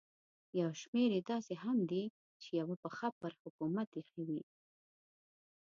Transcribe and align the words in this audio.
یو 0.59 0.69
شمېر 0.81 1.09
یې 1.17 1.21
داسې 1.31 1.53
هم 1.63 1.77
دي 1.91 2.03
چې 2.41 2.47
یوه 2.59 2.75
پښه 2.83 3.07
پر 3.19 3.31
حکومت 3.41 3.89
ایښې 3.99 4.23
وي. 4.27 4.41